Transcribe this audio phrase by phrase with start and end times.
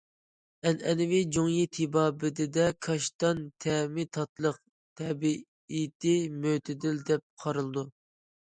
[0.67, 4.57] ئەنئەنىۋى جۇڭيى تېبابىتىدە كاشتان تەمى تاتلىق،
[5.03, 7.87] تەبىئىتى مۆتىدىل دەپ قارىلىدۇ.